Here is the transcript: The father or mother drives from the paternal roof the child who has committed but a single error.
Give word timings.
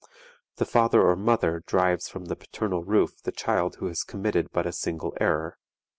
The 0.55 0.65
father 0.65 1.03
or 1.03 1.15
mother 1.15 1.59
drives 1.67 2.09
from 2.09 2.25
the 2.25 2.35
paternal 2.35 2.83
roof 2.83 3.21
the 3.23 3.31
child 3.31 3.75
who 3.75 3.85
has 3.85 4.01
committed 4.03 4.47
but 4.51 4.65
a 4.65 4.71
single 4.71 5.15
error. 5.21 5.59